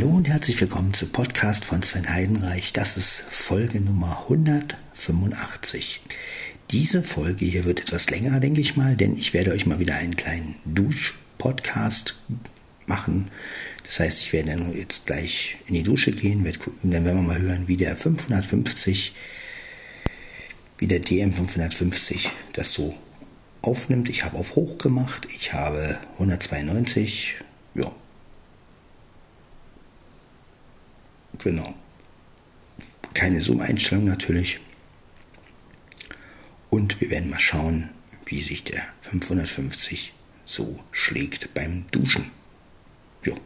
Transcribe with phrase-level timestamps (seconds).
[0.00, 2.72] Hallo und herzlich willkommen zu Podcast von Sven Heidenreich.
[2.72, 6.00] Das ist Folge Nummer 185.
[6.70, 9.96] Diese Folge hier wird etwas länger, denke ich mal, denn ich werde euch mal wieder
[9.96, 12.18] einen kleinen Dusch-Podcast
[12.86, 13.30] machen.
[13.84, 17.34] Das heißt, ich werde jetzt gleich in die Dusche gehen, werde gucken, dann werden wir
[17.34, 19.14] mal hören, wie der 550,
[20.78, 22.94] wie der DM550 das so
[23.60, 24.08] aufnimmt.
[24.08, 27.34] Ich habe auf hoch gemacht, ich habe 192,
[27.74, 27.92] ja,
[31.42, 31.74] Genau.
[33.14, 34.60] Keine Zoom-Einstellung natürlich.
[36.68, 37.90] Und wir werden mal schauen,
[38.26, 40.12] wie sich der 550
[40.44, 42.30] so schlägt beim Duschen.
[43.24, 43.36] Jo.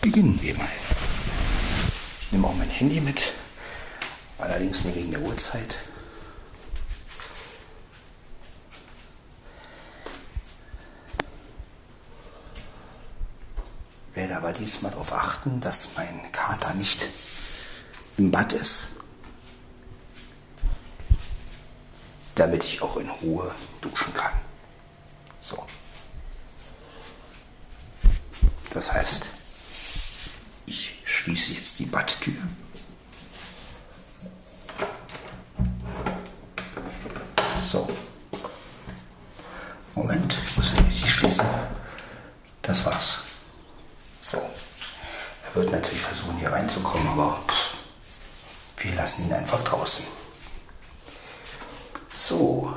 [0.00, 0.68] Beginnen wir mal.
[2.20, 3.32] Ich nehme auch mein Handy mit,
[4.38, 5.76] allerdings nur wegen der Uhrzeit.
[14.16, 17.06] Werde aber diesmal darauf achten, dass mein Kater nicht
[18.16, 18.88] im Bad ist,
[22.34, 24.32] damit ich auch in Ruhe duschen kann.
[25.40, 25.64] So.
[28.70, 29.26] Das heißt,
[30.64, 32.34] ich schließe jetzt die Badtür.
[37.60, 37.86] So.
[39.94, 41.46] Moment, ich muss richtig schließen.
[42.62, 43.25] Das war's.
[44.28, 44.38] So.
[44.38, 47.38] Er wird natürlich versuchen, hier reinzukommen, aber
[48.78, 50.04] wir lassen ihn einfach draußen.
[52.12, 52.74] So.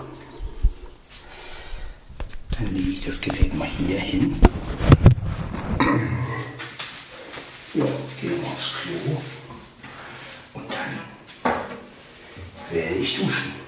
[2.51, 4.39] Dann lege ich das Gerät mal hier hin.
[7.73, 7.85] Ja,
[8.21, 9.17] gehe mal aufs Klo.
[10.53, 11.53] Und dann
[12.69, 13.59] werde ich duschen.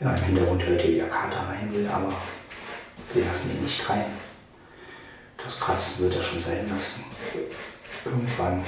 [0.00, 2.12] Ja, Hintergrund hört ihr, wie der Kater rein will, aber
[3.12, 4.06] wir lassen ihn nicht rein.
[5.36, 7.04] Das Kratzen wird er schon sein lassen.
[8.04, 8.64] Irgendwann.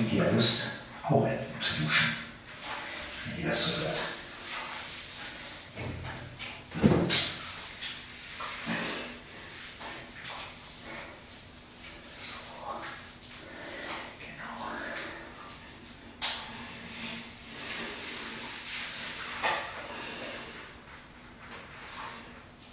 [0.00, 0.70] kriegt ja Lust,
[1.02, 1.28] auch
[1.60, 2.14] zu duschen,
[3.26, 3.96] wenn ihr das so hört.
[14.20, 14.56] Genau.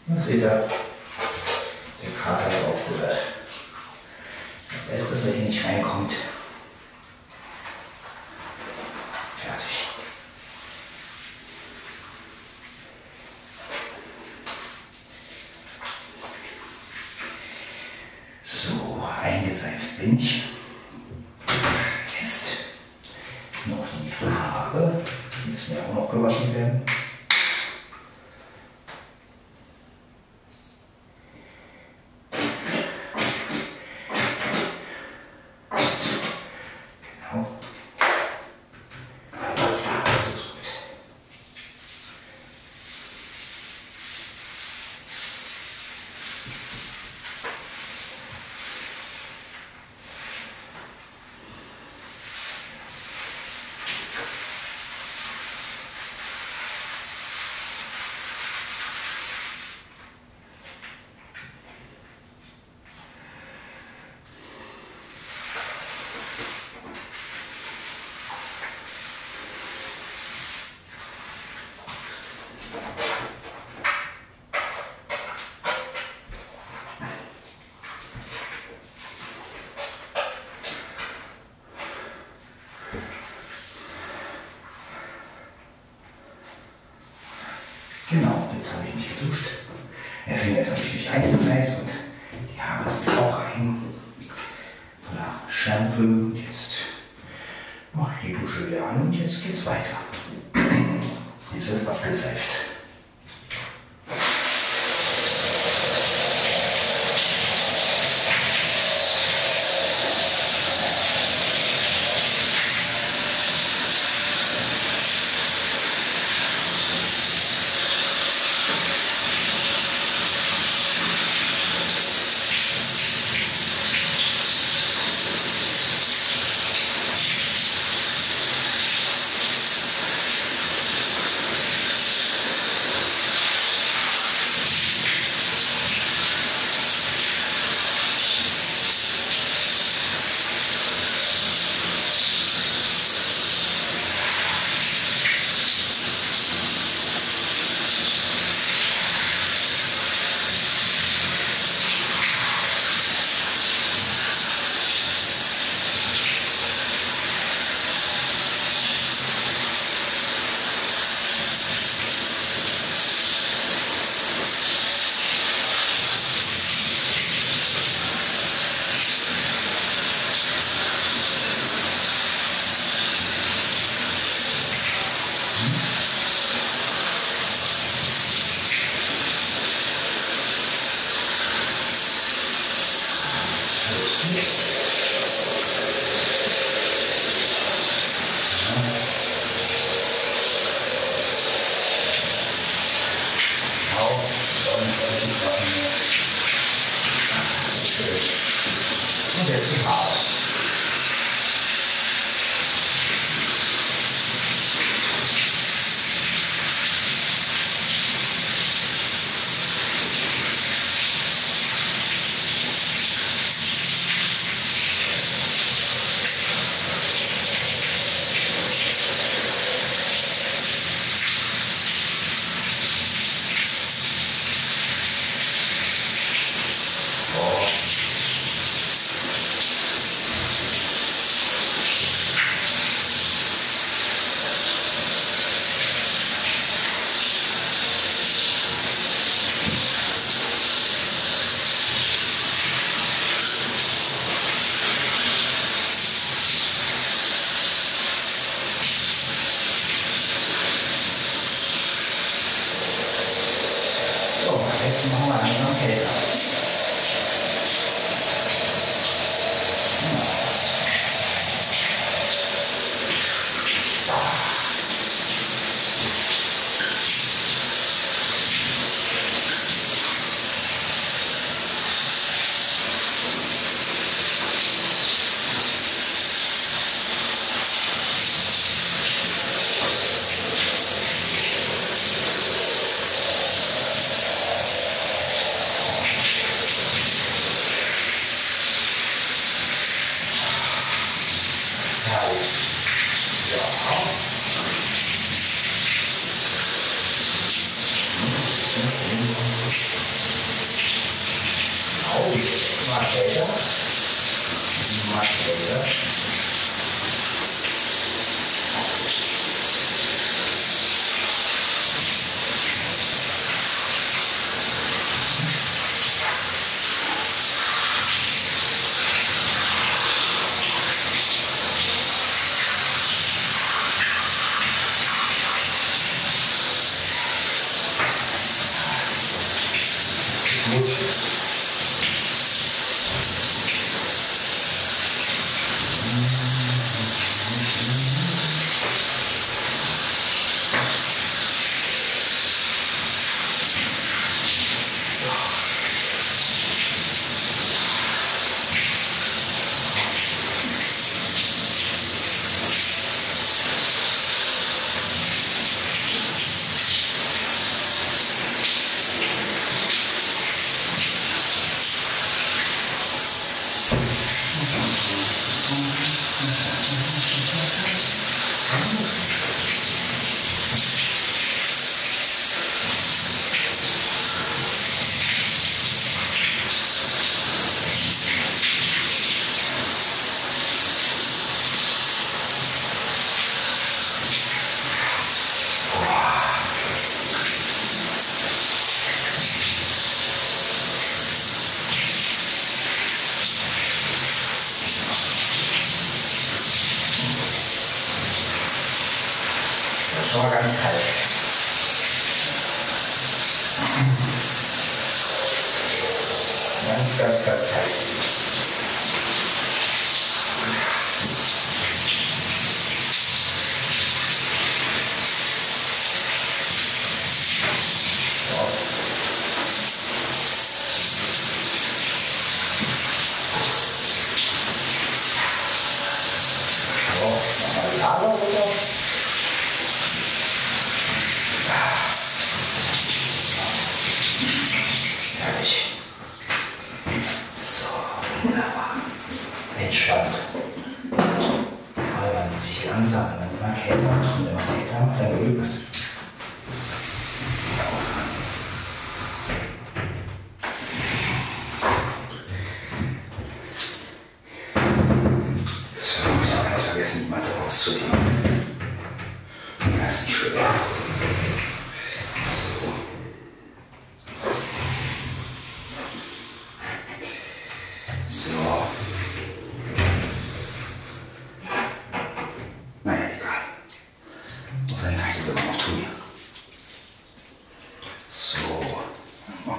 [0.07, 0.69] Und seht ihr,
[2.01, 3.17] der Kater hat aufgehört.
[4.89, 6.13] Er weiß, dass er hier nicht reinkommt.
[89.19, 89.49] geduscht.
[90.25, 91.46] Er fing erst an, mich nicht einzuschlagen.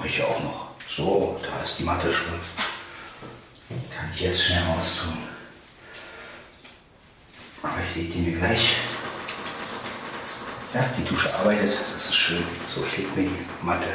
[0.09, 0.69] Ich ja auch noch.
[0.89, 2.33] So, da ist die Matte schon.
[3.95, 5.19] Kann ich jetzt schnell raustun.
[7.63, 8.79] Aber ich lege die mir gleich.
[10.73, 12.43] Ja, die Dusche arbeitet, das ist schön.
[12.67, 13.89] So, ich lege mir die Matte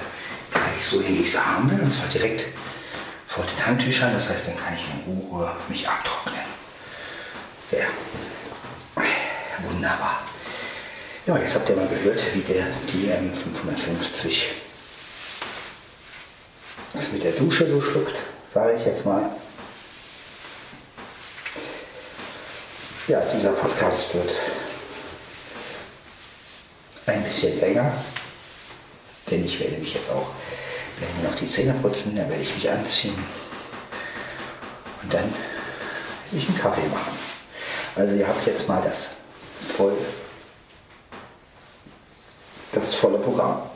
[0.51, 2.45] gleich so hin, wie ich sie haben will, und zwar direkt
[3.25, 4.13] vor den Handtüchern.
[4.13, 6.45] Das heißt, dann kann ich in Ruhe mich abtrocknen.
[7.71, 7.87] Sehr.
[9.63, 10.21] Wunderbar.
[11.25, 14.62] Ja, jetzt habt ihr mal gehört, wie der DM 550
[16.93, 18.15] das mit der Dusche so schluckt,
[18.51, 19.29] sage ich jetzt mal.
[23.07, 24.29] Ja, dieser Podcast wird
[27.05, 27.91] ein bisschen länger,
[29.29, 30.27] denn ich werde mich jetzt auch,
[30.99, 33.17] werde noch die Zähne putzen, dann werde ich mich anziehen
[35.01, 37.17] und dann werde ich einen Kaffee machen.
[37.95, 39.17] Also ihr habt jetzt mal das
[39.75, 39.97] voll,
[42.71, 43.69] das volle Programm.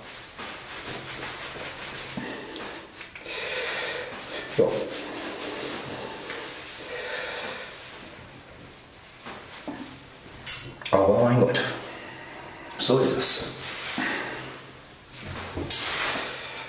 [4.58, 4.66] Ja.
[10.90, 11.60] Aber mein Gott,
[12.78, 13.52] so ist es.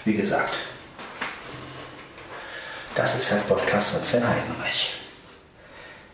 [0.05, 0.55] Wie gesagt,
[2.97, 4.94] das ist halt Podcast von Sven Heidenreich.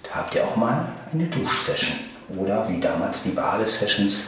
[0.02, 1.98] Da habt ihr auch mal eine Duschsession
[2.36, 4.24] oder wie damals die Badesessions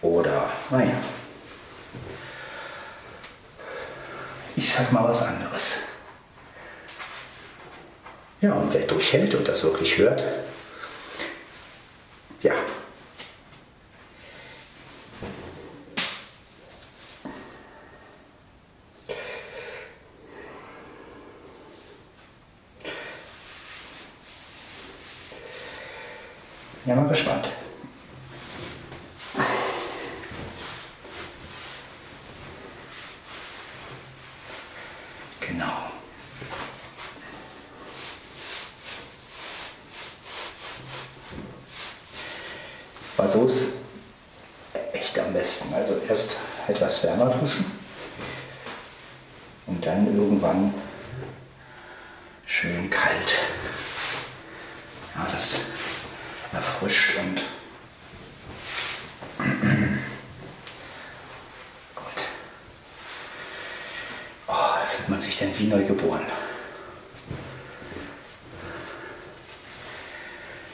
[0.00, 0.96] oder naja,
[4.56, 5.80] ich sag mal was anderes.
[8.40, 10.22] Ja, und wer durchhält und das wirklich hört,
[12.40, 12.54] ja.
[26.90, 27.48] Ja, mal gespannt.
[35.38, 35.64] Genau.
[43.16, 43.58] War so ist
[44.92, 45.72] echt am besten.
[45.72, 47.66] Also erst etwas wärmer duschen
[49.68, 50.74] und dann irgendwann
[52.46, 53.38] schön kalt.
[55.14, 55.66] Ja, das
[56.52, 57.42] erfrischt und
[61.94, 62.04] gut.
[64.46, 66.26] Oh, da fühlt man sich dann wie neu geboren.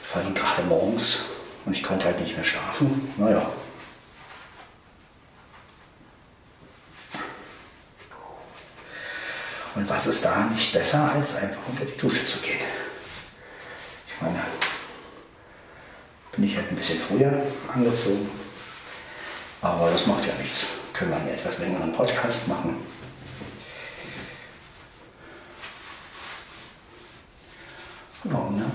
[0.03, 1.25] Vor allem gerade morgens
[1.65, 3.13] und ich konnte halt nicht mehr schlafen.
[3.17, 3.51] Naja.
[9.75, 10.35] Und was ist da
[10.67, 12.59] nicht besser, als einfach unter die Dusche zu gehen?
[14.07, 14.43] Ich meine,
[16.33, 17.41] bin ich halt ein bisschen früher
[17.73, 18.29] angezogen,
[19.61, 20.67] aber das macht ja nichts.
[20.91, 22.85] Können wir einen etwas längeren Podcast machen.
[28.23, 28.69] Warum, ne?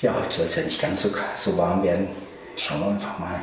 [0.00, 2.08] Ja, heute soll es ja nicht ganz so, so warm werden.
[2.56, 3.42] Schauen wir einfach mal.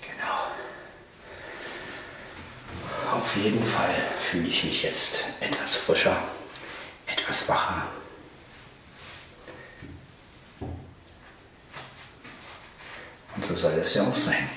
[0.00, 0.46] Genau.
[3.12, 6.16] Auf jeden Fall fühle ich mich jetzt etwas frischer,
[7.06, 7.86] etwas wacher.
[13.34, 14.48] Und so soll es ja auch sein.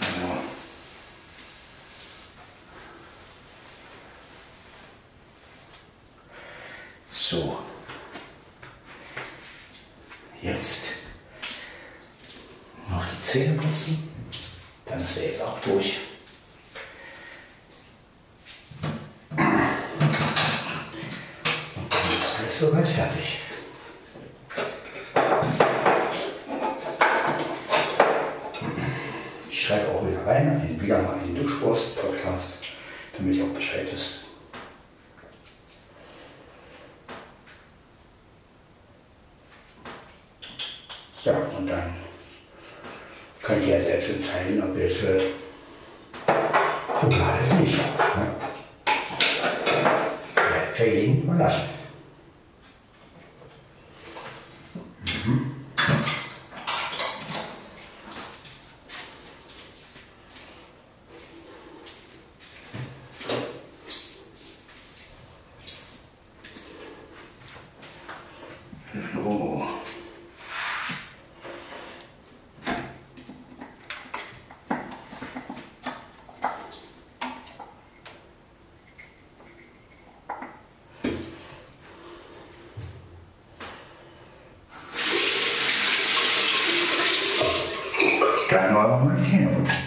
[0.00, 0.38] Also,
[7.30, 7.58] So.
[10.40, 10.84] Jetzt
[12.88, 14.10] noch die Zähne putzen.
[14.86, 15.98] Dann ist er jetzt auch durch.
[19.30, 19.38] Und
[21.90, 23.40] dann ist alles soweit fertig.
[29.50, 32.62] Ich schreibe auch wieder rein, in, wieder mal in den Duschwurst-Podcast,
[33.18, 34.28] damit ihr auch Bescheid wisst.
[41.28, 41.92] Ja, und dann
[43.42, 45.22] könnt ihr ja selbst entscheiden, ob ihr es hört.
[47.06, 47.76] Oder halt nicht.
[47.76, 48.34] Ne?
[50.34, 51.62] Bleibt ja jedem überlassen.
[69.14, 69.68] So.
[88.78, 89.77] Dann wollen wir mal die Zähne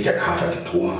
[0.00, 0.98] seht, der Kater gibt Ruhe.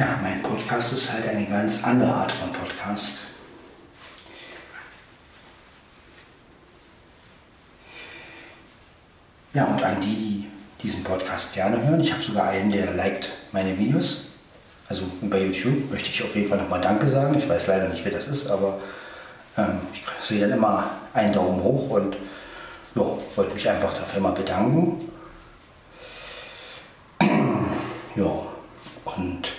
[0.00, 3.20] Ja, mein Podcast ist halt eine ganz andere Art von Podcast.
[9.54, 10.46] Ja, und an die, die
[10.82, 14.30] diesen Podcast gerne hören, ich habe sogar einen, der liked meine Videos.
[14.88, 17.38] Also bei YouTube möchte ich auf jeden Fall nochmal Danke sagen.
[17.38, 18.80] Ich weiß leider nicht, wer das ist, aber
[19.56, 22.16] ähm, ich sehe dann immer einen Daumen hoch und
[22.96, 23.04] ja,
[23.36, 24.98] wollte mich einfach dafür mal bedanken.
[28.16, 28.32] ja,
[29.04, 29.52] und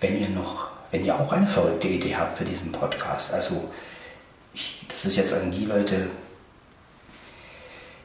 [0.00, 3.72] wenn ihr noch, wenn ihr auch eine verrückte Idee habt für diesen Podcast, also
[4.52, 6.08] ich, das ist jetzt an die Leute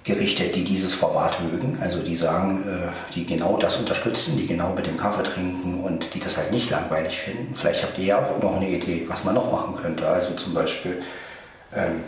[0.04, 4.74] gerichtet, die dieses Format mögen, also die sagen, äh, die genau das unterstützen, die genau
[4.74, 7.56] mit dem Kaffee trinken und die das halt nicht langweilig finden.
[7.56, 10.08] Vielleicht habt ihr ja auch noch eine Idee, was man noch machen könnte.
[10.08, 11.04] Also zum Beispiel,
[11.76, 12.04] ähm,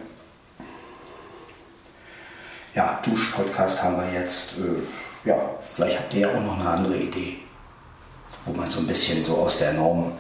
[2.74, 4.58] ja, Dusch-Podcast haben wir jetzt.
[4.58, 5.38] Äh, ja,
[5.74, 7.38] vielleicht habt ihr ja auch noch eine andere Idee
[8.46, 10.12] wo man so ein bisschen so aus der Norm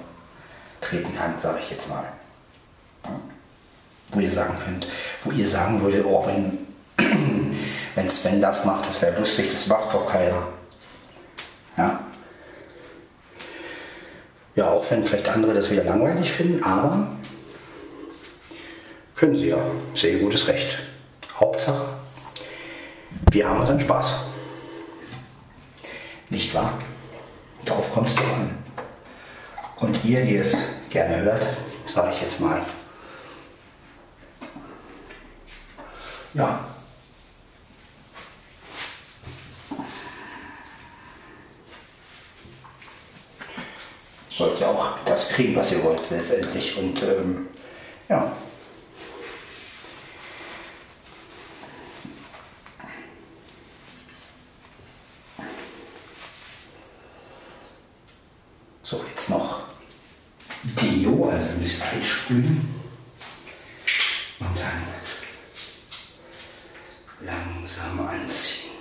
[0.83, 2.05] treten kann, sage ich jetzt mal.
[4.11, 4.87] Wo ihr sagen könnt,
[5.23, 6.67] wo ihr sagen würdet, oh, wenn,
[7.95, 10.47] wenn Sven das macht, das wäre lustig, das macht doch keiner.
[11.77, 11.99] Ja.
[14.55, 17.07] Ja, auch wenn vielleicht andere das wieder langweilig finden, aber
[19.15, 19.57] können sie ja.
[19.95, 20.77] Sehr gutes Recht.
[21.39, 21.85] Hauptsache,
[23.31, 24.15] wir haben unseren Spaß.
[26.29, 26.77] Nicht wahr?
[27.65, 28.62] Darauf es doch an.
[29.83, 30.55] Und ihr, die es
[30.89, 31.45] gerne hört,
[31.87, 32.65] sage ich jetzt mal,
[36.33, 36.65] ja,
[44.29, 46.77] sollt ihr auch das kriegen, was ihr wollt letztendlich.
[46.77, 47.49] Und ähm,
[48.07, 48.31] ja.
[58.81, 59.63] So, jetzt noch
[61.63, 62.75] Deo, also ein bisschen einspülen.
[64.39, 64.81] Und dann
[67.21, 68.71] langsam anziehen.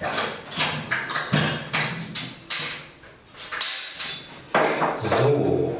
[0.00, 0.10] Ja.
[4.98, 5.76] So.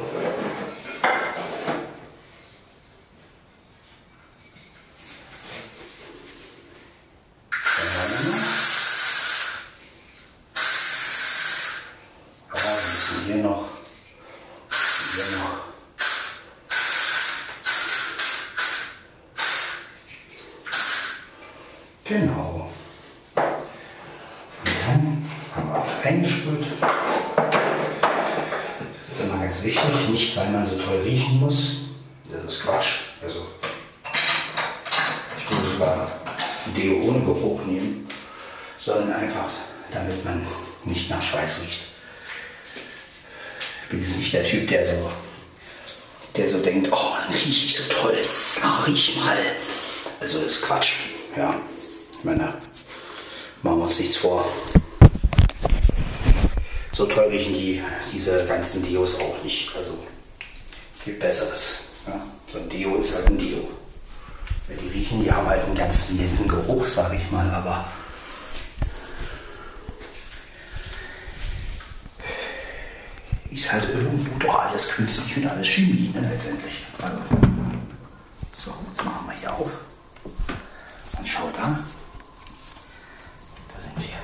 [12.52, 13.64] Ja, wir müssen hier noch.
[15.14, 15.54] Hier noch.
[22.04, 22.70] Genau.
[23.34, 25.02] Und dann
[25.54, 26.66] haben wir alles eingespült.
[26.80, 26.90] Das
[29.10, 31.76] ist immer ganz wichtig, nicht weil man so toll riechen muss.
[32.30, 33.00] Das ist Quatsch.
[33.22, 33.46] Also
[35.38, 36.10] ich würde sogar
[36.76, 38.06] Deo ohne Geruch nehmen,
[38.78, 39.48] sondern einfach,
[39.92, 40.46] damit man
[40.84, 41.80] nicht nach Schweiß riecht.
[43.84, 45.10] Ich bin jetzt nicht der Typ, der so,
[46.36, 48.16] der so denkt, oh, dann rieche ich so toll.
[48.62, 49.36] Ah, riech mal.
[50.20, 50.92] Also das ist Quatsch.
[51.36, 51.60] Ja,
[52.18, 52.54] ich meine,
[53.62, 54.48] machen wir uns nichts vor.
[57.28, 57.82] Riechen die,
[58.12, 59.74] diese ganzen Deos auch nicht.
[59.76, 59.98] Also
[61.04, 61.80] gibt Besseres.
[62.06, 62.20] Ja?
[62.52, 63.68] So ein Deo ist halt ein Deo.
[64.66, 67.84] Wenn die riechen, die haben halt einen ganz netten Geruch, sage ich mal, aber
[73.50, 76.84] ist halt irgendwo doch alles künstlich und alles Chemie, ne, letztendlich.
[77.00, 77.18] Also,
[78.52, 79.70] so, jetzt machen wir hier auf.
[81.18, 81.50] Und schau.
[81.54, 81.64] Da
[83.80, 84.16] sind wir.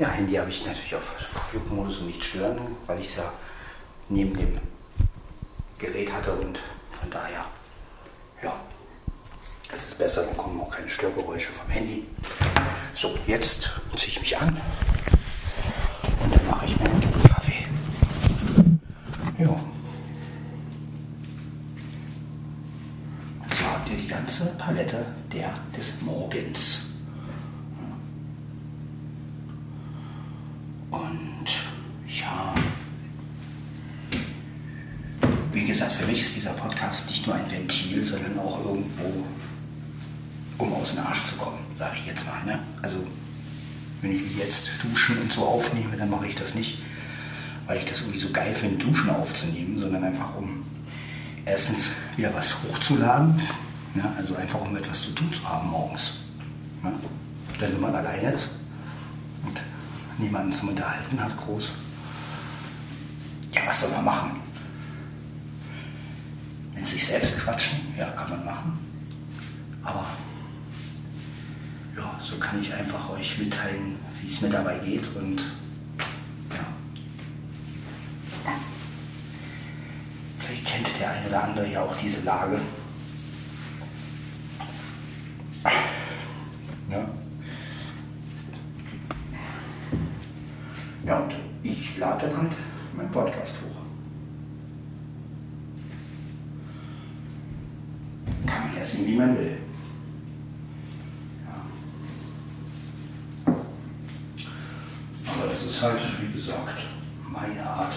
[0.00, 1.04] Ja, Handy habe ich natürlich auf
[1.50, 3.30] Flugmodus und nicht stören, weil ich es ja
[4.08, 4.58] neben dem
[5.78, 6.58] Gerät hatte und
[6.90, 7.44] von daher,
[8.42, 8.58] ja,
[9.70, 12.06] es ist besser, dann kommen auch keine Störgeräusche vom Handy.
[12.94, 17.66] So, jetzt ziehe ich mich an und dann mache ich mir einen Kaffee.
[19.36, 19.48] Ja.
[23.42, 26.89] Und so habt ihr die ganze Palette der des Morgens.
[30.90, 31.46] Und
[32.08, 32.54] ja,
[35.52, 39.24] wie gesagt, für mich ist dieser Podcast nicht nur ein Ventil, sondern auch irgendwo,
[40.58, 42.44] um aus dem Arsch zu kommen, sage ich jetzt mal.
[42.44, 42.58] Ne?
[42.82, 43.06] Also
[44.02, 46.82] wenn ich jetzt Duschen und so aufnehme, dann mache ich das nicht,
[47.66, 50.64] weil ich das irgendwie so geil finde, Duschen aufzunehmen, sondern einfach um
[51.44, 53.40] erstens wieder was hochzuladen,
[53.94, 56.20] ja, also einfach um etwas zu tun zu haben morgens.
[56.82, 56.92] Ja.
[57.60, 58.59] Denn wenn man alleine ist
[60.20, 61.72] niemanden zum Unterhalten hat, groß,
[63.52, 64.30] ja, was soll man machen?
[66.74, 68.78] Mit sich selbst quatschen, ja, kann man machen.
[69.82, 70.06] Aber
[71.96, 75.40] ja, so kann ich einfach euch mitteilen, wie es mir dabei geht und
[76.50, 76.66] ja.
[80.38, 82.60] Vielleicht kennt der eine oder andere ja auch diese Lage.
[86.90, 87.19] Ja.
[91.10, 92.52] Ja, und ich lade dann halt
[92.96, 93.82] meinen Podcast hoch.
[98.46, 99.60] Kann man ja sehen, wie man will.
[105.80, 106.76] ist halt, wie gesagt,
[107.26, 107.94] meine Art,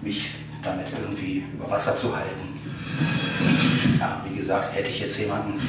[0.00, 0.30] mich
[0.62, 2.58] damit irgendwie über Wasser zu halten.
[4.00, 5.60] Ja, wie gesagt, hätte ich jetzt jemanden,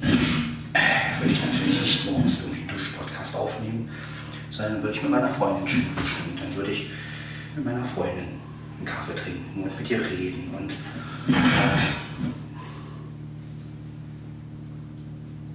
[0.00, 3.88] würde ich natürlich nicht morgens irgendwie einen Duschpodcast aufnehmen,
[4.56, 5.86] sondern würde ich mit meiner Freundin duschen.
[6.40, 6.90] Dann würde ich
[7.54, 8.26] mit meiner Freundin
[8.78, 11.36] einen Kaffee trinken und mit ihr reden und äh,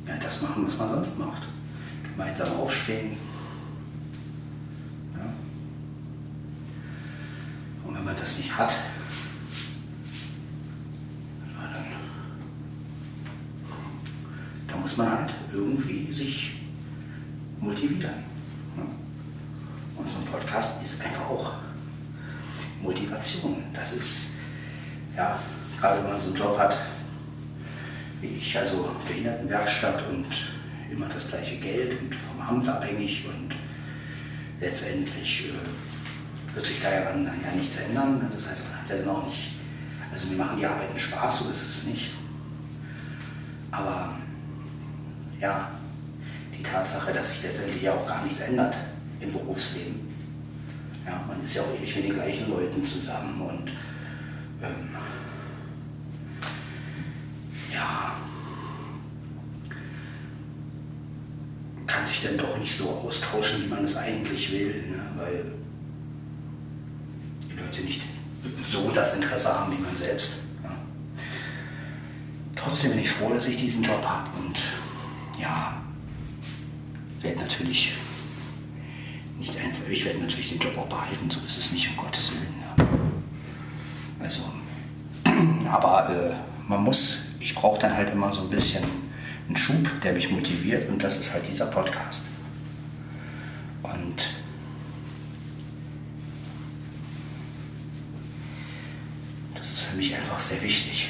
[0.10, 1.44] ja, das machen, was man sonst macht.
[2.04, 3.18] Gemeinsam aufstehen,
[8.12, 8.72] man das nicht hat,
[11.56, 11.86] dann,
[14.68, 16.58] da muss man halt irgendwie sich
[17.62, 18.32] motivieren.
[19.96, 21.54] Und so ein Podcast ist einfach auch
[22.82, 23.64] Motivation.
[23.92, 24.32] Das ist,
[25.18, 25.38] ja,
[25.78, 26.78] gerade wenn man so einen Job hat,
[28.22, 30.28] wie ich, also Behindertenwerkstatt und
[30.90, 33.54] immer das gleiche Geld und vom Amt abhängig und
[34.62, 38.30] letztendlich äh, wird sich daran ja nichts ändern.
[38.32, 39.56] Das heißt, man hat ja dann auch nicht,
[40.10, 42.12] also mir machen die Arbeiten Spaß, so ist es nicht.
[43.72, 44.16] Aber
[45.38, 45.70] ja,
[46.58, 48.76] die Tatsache, dass sich letztendlich ja auch gar nichts ändert
[49.20, 50.11] im Berufsleben.
[51.06, 53.70] Ja, man ist ja auch ewig mit den gleichen Leuten zusammen und
[54.62, 54.90] ähm,
[57.74, 58.16] ja,
[61.88, 65.04] kann sich dann doch nicht so austauschen, wie man es eigentlich will, ne?
[65.18, 65.52] weil
[67.56, 68.02] Leute nicht
[68.68, 70.36] so das Interesse haben wie man selbst.
[70.64, 70.72] Ja.
[72.56, 74.60] Trotzdem bin ich froh, dass ich diesen Job habe und
[75.40, 75.82] ja,
[77.22, 77.94] werde natürlich
[79.42, 82.32] nicht einfach, ich werde natürlich den Job auch behalten, so ist es nicht, um Gottes
[82.32, 82.56] Willen.
[82.62, 82.86] Ja.
[84.20, 84.44] Also,
[85.70, 88.84] aber äh, man muss, ich brauche dann halt immer so ein bisschen
[89.48, 92.24] einen Schub, der mich motiviert und das ist halt dieser Podcast.
[93.82, 94.22] Und
[99.92, 101.10] für mich einfach sehr wichtig.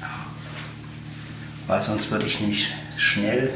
[0.00, 0.08] Ja.
[1.66, 3.52] Weil sonst würde ich nicht schnell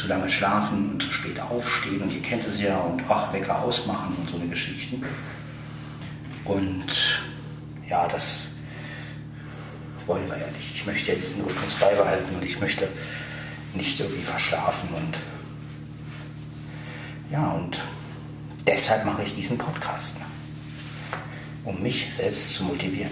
[0.00, 3.62] zu lange schlafen und zu spät aufstehen und ihr kennt es ja und ach, Wecker
[3.62, 5.04] ausmachen und so eine Geschichten.
[6.44, 7.20] Und
[7.88, 8.46] ja, das
[10.06, 10.74] wollen wir ja nicht.
[10.74, 12.88] Ich möchte ja diesen Rhythmus beibehalten und ich möchte
[13.74, 15.18] nicht irgendwie verschlafen und
[17.30, 17.80] ja, und
[18.66, 20.18] deshalb mache ich diesen Podcast.
[20.18, 20.26] Ne?
[21.64, 23.10] um mich selbst zu motivieren.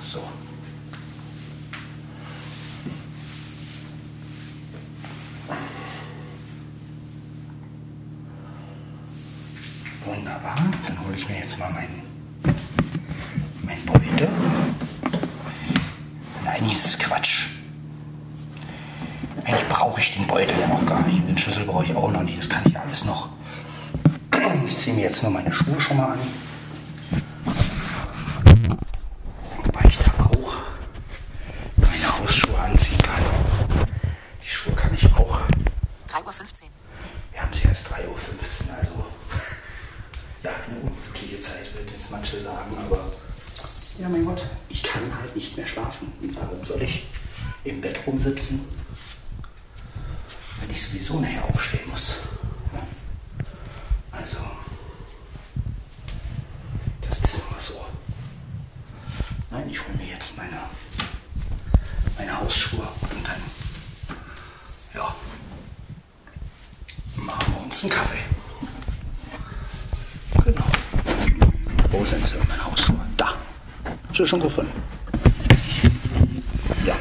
[0.00, 0.20] So.
[10.04, 12.04] Wunderbar, dann hole ich mir jetzt mal meinen
[14.14, 14.28] Beutel.
[16.44, 17.46] Nein, dieses Quatsch.
[19.44, 21.20] Eigentlich brauche ich den Beutel ja noch gar nicht.
[21.20, 22.38] Und den Schlüssel brauche ich auch noch nicht.
[22.38, 23.28] Das kann ich alles noch.
[24.66, 26.18] Ich ziehe mir jetzt nur meine Schuhe schon mal an.
[29.64, 30.54] Wobei ich da auch
[31.76, 33.22] meine Hausschuhe anziehen kann.
[34.42, 34.74] Die Schuhe
[42.04, 43.00] jetzt manche sagen, aber
[43.98, 46.12] ja, mein Gott, ich kann halt nicht mehr schlafen.
[46.20, 47.06] Und warum soll ich
[47.64, 48.60] im Bett rumsitzen,
[50.60, 52.16] wenn ich sowieso nachher aufstehen muss?
[54.10, 54.38] Also,
[57.00, 57.84] das ist immer so.
[59.50, 60.58] Nein, ich hole mir jetzt meine,
[62.18, 63.42] meine Hausschuhe und dann,
[64.94, 65.14] ja,
[67.16, 68.22] machen wir uns einen Kaffee.
[70.44, 70.64] Genau.
[71.90, 73.00] Wo sind sie, meine Hausschuhe?
[73.16, 73.34] Da.
[74.08, 74.72] Hast du schon gefunden?
[76.84, 76.96] Ja.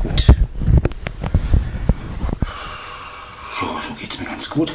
[0.00, 0.26] Gut.
[3.58, 4.72] So, so geht's mir ganz gut.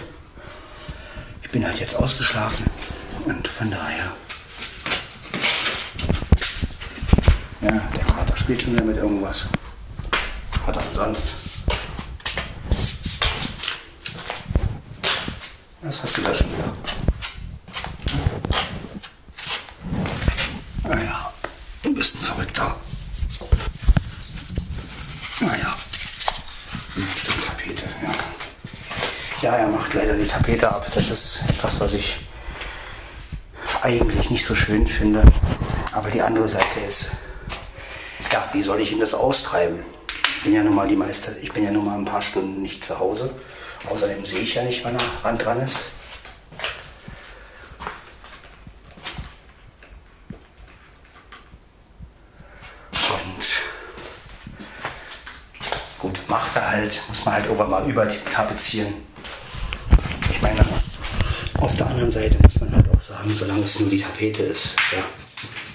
[1.44, 2.66] Ich bin halt jetzt ausgeschlafen
[3.26, 4.14] und von daher.
[7.62, 8.06] Ja, der
[8.68, 9.46] Wieder mit irgendwas.
[10.66, 11.32] Hat er sonst.
[15.82, 16.74] Was hast du da schon wieder?
[20.84, 21.32] Naja,
[21.82, 22.76] du bist ein Verrückter.
[25.40, 25.74] Naja,
[27.16, 28.14] stimmt, Tapete, ja.
[29.44, 30.92] Ja, er macht leider die Tapete ab.
[30.94, 32.18] Das ist etwas, was ich
[33.82, 35.24] eigentlich nicht so schön finde.
[35.94, 37.12] Aber die andere Seite ist,
[38.58, 39.86] wie soll ich ihm das austreiben?
[40.38, 42.64] Ich bin ja nun mal die meiste, ich bin ja nun mal ein paar Stunden
[42.64, 43.30] nicht zu Hause.
[43.88, 45.86] Außerdem sehe ich ja nicht, wann er ran dran ist.
[56.00, 58.94] Gut, macht er halt, muss man halt irgendwann mal übertapezieren.
[60.32, 60.66] Ich meine,
[61.60, 64.76] auf der anderen Seite muss man halt auch sagen, solange es nur die Tapete ist,
[64.92, 65.04] ja,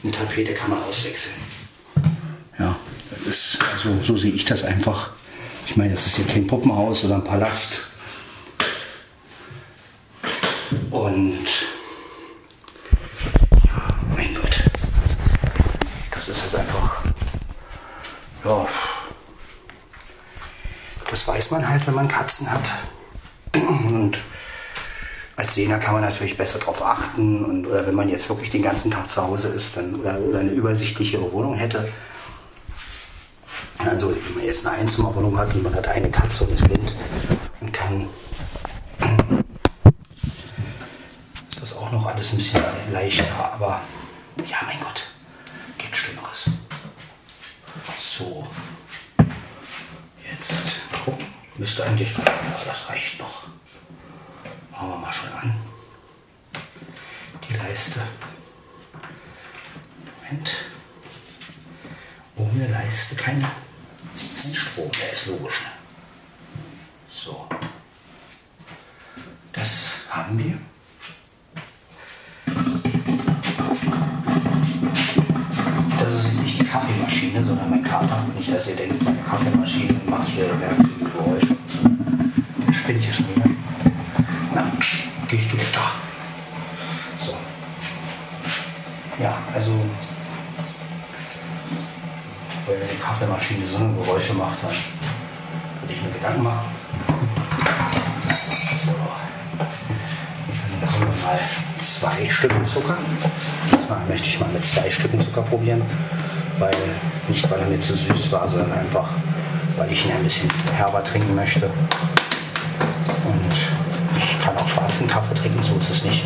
[0.02, 1.51] eine Tapete kann man auswechseln.
[3.84, 5.10] Also so sehe ich das einfach.
[5.66, 7.80] Ich meine, das ist hier kein Puppenhaus oder ein Palast.
[10.90, 11.46] Und
[13.64, 14.62] ja, mein Gott,
[16.14, 17.02] das ist halt einfach,
[18.44, 18.66] ja,
[21.10, 22.70] das weiß man halt, wenn man Katzen hat.
[23.52, 24.18] Und
[25.34, 27.44] als Sehner kann man natürlich besser darauf achten.
[27.44, 30.38] Und, oder wenn man jetzt wirklich den ganzen Tag zu Hause ist dann, oder, oder
[30.38, 31.88] eine übersichtlichere Wohnung hätte.
[33.92, 36.94] Also wenn man jetzt eine Einzimmerwohnung hat und man hat eine Katze und ist blind
[37.60, 38.08] und kann
[41.50, 43.26] ist das auch noch alles ein bisschen leichter.
[43.52, 43.82] Aber
[44.48, 45.08] ja, mein Gott,
[45.76, 46.48] geht Schlimmeres.
[47.98, 48.48] So,
[50.30, 50.54] jetzt
[51.04, 51.12] oh,
[51.58, 52.24] müsste eigentlich, ja,
[52.64, 53.42] das reicht noch.
[54.70, 55.54] Machen wir mal schon an.
[57.46, 58.00] Die Leiste.
[60.22, 60.54] Moment.
[62.36, 63.61] Ohne Leiste kein, kein
[65.22, 65.71] сложно.
[105.52, 105.82] Stücken Zucker probieren,
[106.58, 106.74] weil
[107.28, 109.08] nicht weil er mir zu süß war, sondern einfach,
[109.76, 111.66] weil ich ihn ein bisschen herber trinken möchte.
[111.66, 113.52] Und
[114.16, 116.24] ich kann auch schwarzen Kaffee trinken, so ist es nicht.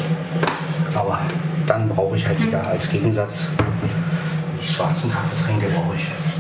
[0.95, 1.21] Aber
[1.67, 6.36] dann brauche ich halt wieder als Gegensatz, wenn ich schwarzen Kaffee trinke, brauche ich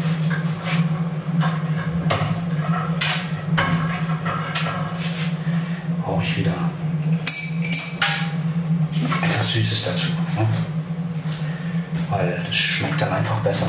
[13.17, 13.69] einfach besser.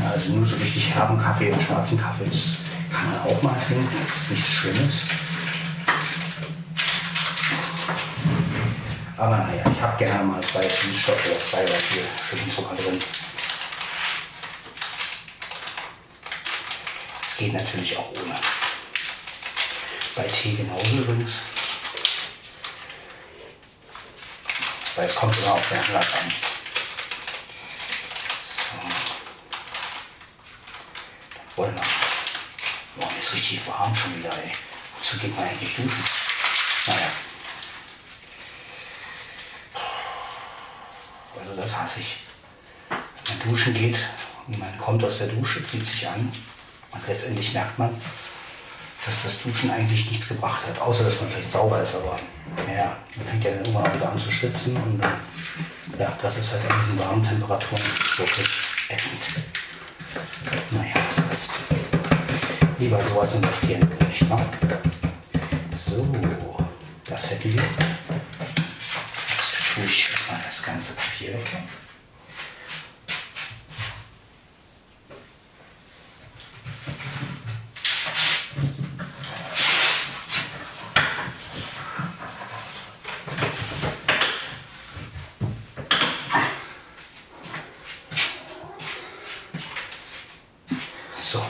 [0.00, 2.58] Ja, also nur so richtig herben Kaffee und schwarzen Kaffee ist,
[2.92, 5.02] kann man auch mal trinken, das ist nichts Schlimmes.
[9.16, 12.98] Aber naja, ich habe gerne mal zwei Süßstoffe oder zwei oder vier Stücken Zucker drin.
[17.26, 18.34] Es geht natürlich auch ohne.
[20.14, 21.42] Bei Tee genauso übrigens.
[24.94, 26.57] Weil es kommt immer auf den Anlass an.
[31.58, 31.82] Wollen wir.
[32.96, 34.52] Boah, mir ist richtig warm schon wieder, ey.
[34.96, 36.04] Wozu geht man eigentlich duschen?
[36.86, 37.10] Naja.
[41.40, 42.18] Also das hasse ich.
[42.88, 43.96] Wenn man duschen geht
[44.46, 46.30] und man kommt aus der Dusche, zieht sich an
[46.92, 47.90] und letztendlich merkt man,
[49.04, 52.16] dass das Duschen eigentlich nichts gebracht hat, außer dass man vielleicht sauber ist, aber
[52.68, 56.52] naja, man fängt ja dann auch wieder an zu schwitzen und äh, ja, das ist
[56.52, 57.82] halt an diesen warmen Temperaturen
[58.16, 58.48] wirklich
[58.88, 59.37] ätzend.
[62.88, 64.46] Lieber so als in der Frieren, nicht wahr?
[65.76, 66.06] So,
[67.04, 67.62] das hätten wir.
[67.62, 71.46] Jetzt tue ich mal das ganze Papier weg.
[91.14, 91.44] So,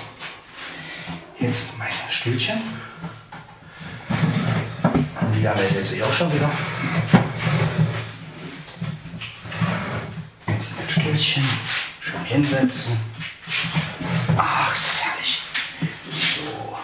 [1.38, 2.56] jetzt mein Stühlchen.
[5.20, 6.50] Und die haben wir jetzt eh auch schon wieder.
[10.48, 11.44] Jetzt mein Stühlchen.
[12.00, 12.98] Schön hinsetzen.
[14.36, 15.42] Ach, ist das herrlich.
[16.10, 16.76] So,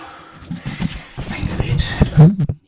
[1.29, 1.83] mein Gerät.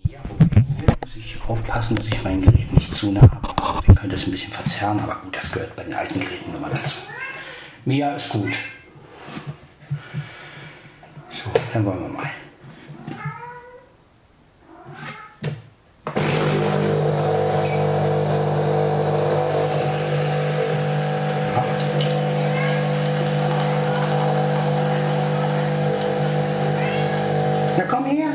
[0.05, 3.83] Ja, muss ich aufpassen, dass ich mein Gerät nicht zu nah habe.
[3.87, 6.71] Den könnte es ein bisschen verzerren, aber gut, das gehört bei den alten Geräten immer
[6.71, 7.03] dazu.
[7.85, 8.53] Mia ist gut.
[11.31, 12.31] So, dann wollen wir mal.
[27.79, 28.33] Na komm her.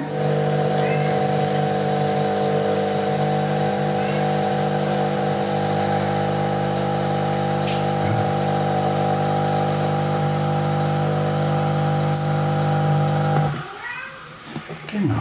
[14.92, 15.16] Genau,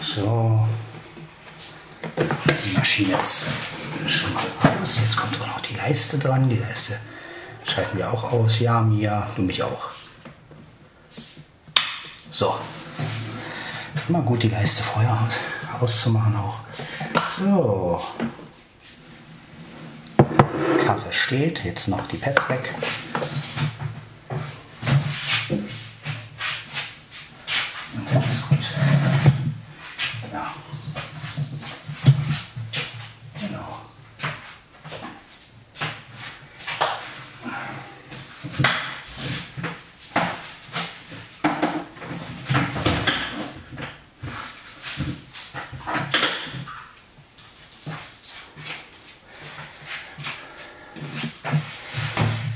[0.00, 0.68] so.
[2.66, 3.46] Die Maschine ist
[4.06, 4.42] schon mal
[4.82, 4.98] aus.
[4.98, 5.60] Jetzt kommt auch noch
[6.12, 6.48] Leiste dran.
[6.50, 6.98] Die Leiste
[7.64, 8.60] schalten wir auch aus.
[8.60, 9.88] Ja, Mia, du mich auch.
[12.30, 12.54] So.
[13.94, 15.32] Ist immer gut, die Leiste vorher aus,
[15.80, 16.58] auszumachen auch.
[17.38, 18.02] So.
[20.84, 21.64] Kaffee steht.
[21.64, 22.74] Jetzt noch die Pads weg.
[27.94, 28.58] Und dann ist gut.
[30.32, 30.52] Ja.
[33.40, 33.78] Genau.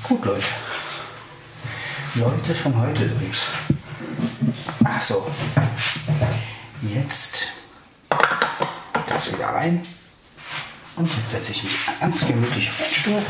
[0.09, 0.47] Gut, Leute.
[2.15, 3.47] Leute von heute übrigens.
[4.85, 5.31] Ach so.
[6.83, 7.49] Jetzt
[9.09, 9.85] das wieder rein.
[10.95, 13.23] Und jetzt setze ich mich ganz gemütlich auf den Stuhl.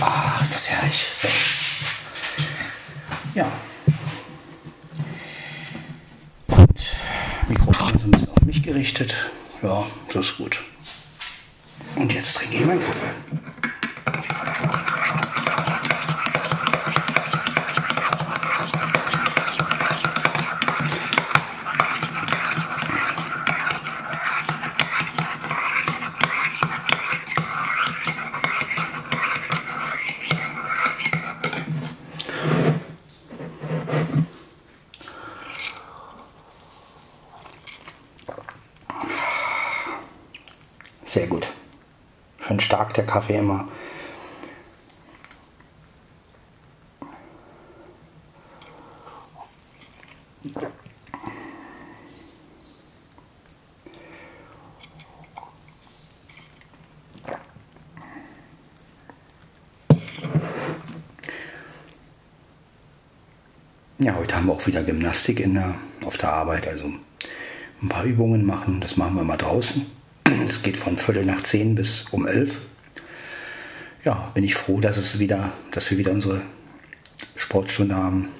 [0.00, 1.06] Ah, ist das herrlich.
[1.12, 1.28] So.
[3.34, 3.50] Ja.
[6.46, 6.94] Und
[7.48, 9.14] Mikrofon ist ein bisschen auf mich gerichtet.
[9.62, 10.62] Ja, das ist gut.
[11.96, 13.12] Und jetzt trinke ich meinen Kaffee.
[41.04, 41.48] Sehr gut.
[42.38, 43.68] Schön stark der Kaffee immer.
[64.00, 65.74] Ja, heute haben wir auch wieder Gymnastik in der,
[66.04, 66.92] auf der Arbeit, also
[67.82, 68.80] ein paar Übungen machen.
[68.80, 69.86] Das machen wir mal draußen.
[70.48, 72.67] Es geht von Viertel nach zehn bis um elf.
[74.08, 76.40] Ja, bin ich froh, dass es wieder, dass wir wieder unsere
[77.36, 78.30] Sportstunde haben.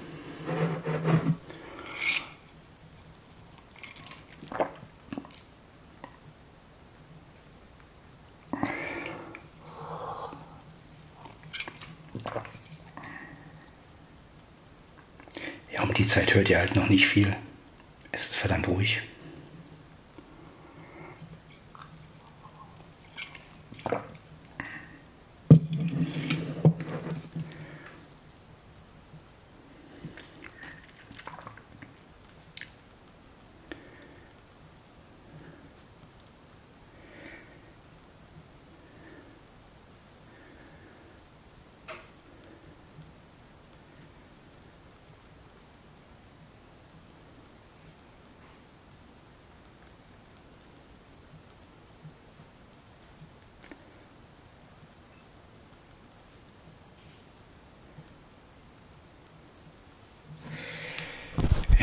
[15.71, 17.37] Ja, um die Zeit hört ihr halt noch nicht viel.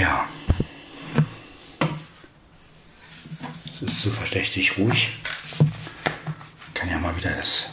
[0.05, 0.29] Ja.
[3.73, 5.17] Es ist so verdächtig ruhig.
[6.75, 7.69] Kann ja mal wieder das,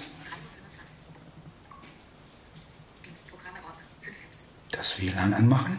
[4.71, 5.79] das WLAN anmachen.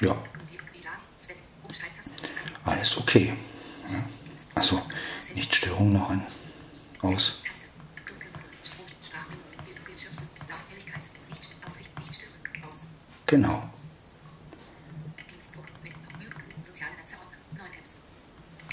[0.00, 0.16] Ja.
[2.64, 3.36] Alles okay.
[3.86, 4.04] Ja.
[4.56, 4.82] Achso,
[5.34, 6.26] nicht Störung noch an.
[7.00, 7.44] Aus.
[13.26, 13.70] Genau.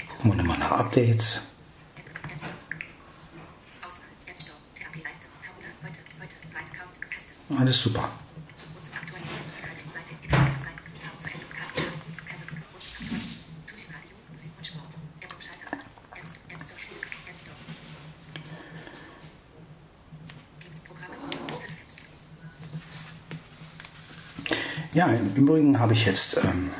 [0.08, 1.40] Gucken wir nochmal nach Updates.
[7.58, 8.10] Alles super.
[24.92, 26.70] Ja, im Übrigen habe ich jetzt ähm,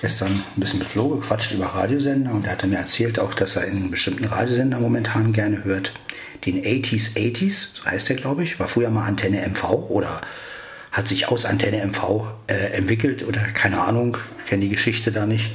[0.00, 3.56] gestern ein bisschen mit Flo gequatscht über Radiosender und er hatte mir erzählt auch, dass
[3.56, 5.92] er in bestimmten Radiosender momentan gerne hört.
[6.46, 10.22] Den 80s 80s, so heißt der glaube ich, war früher mal Antenne MV oder
[10.90, 15.54] hat sich aus Antenne MV äh, entwickelt oder keine Ahnung, kenne die Geschichte da nicht.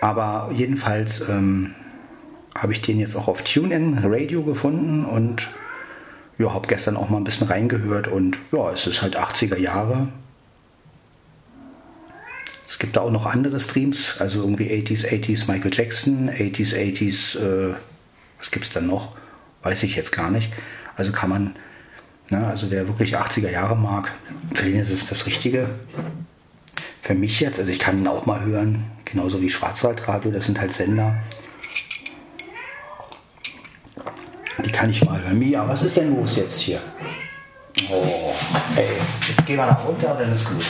[0.00, 1.74] Aber jedenfalls ähm,
[2.56, 5.48] habe ich den jetzt auch auf TuneIn Radio gefunden und
[6.38, 10.08] ja, habe gestern auch mal ein bisschen reingehört und ja, es ist halt 80er Jahre,
[12.92, 17.74] gibt da auch noch andere Streams, also irgendwie 80s, 80s Michael Jackson, 80s, 80s, äh,
[18.38, 19.16] was gibt es dann noch?
[19.62, 20.52] Weiß ich jetzt gar nicht.
[20.94, 21.56] Also kann man,
[22.28, 24.12] ne, also wer wirklich 80er Jahre mag,
[24.52, 25.70] für den ist es das Richtige.
[27.00, 30.60] Für mich jetzt, also ich kann ihn auch mal hören, genauso wie Schwarzwaldradio, das sind
[30.60, 31.18] halt Sender.
[34.62, 35.38] Die kann ich mal hören.
[35.38, 36.82] Mia, was ist denn los jetzt hier?
[37.90, 38.34] Oh,
[38.76, 38.84] ey,
[39.28, 40.66] jetzt gehen wir nach runter, dann ist gut.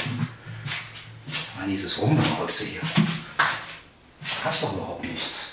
[1.62, 2.80] Mann, dieses Rumgerotze hier.
[4.44, 5.50] Hast doch überhaupt nichts.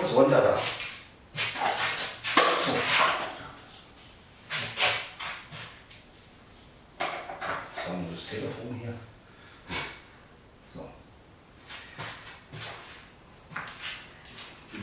[0.00, 0.56] Los runter da.
[0.56, 0.62] So.
[7.84, 8.94] So, nur das Telefon hier.
[10.72, 10.90] So.